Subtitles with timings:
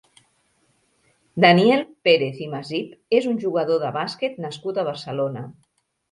[1.43, 5.45] Daniel Pérez i Masip és un jugador de bàsquet nascut a Barcelona.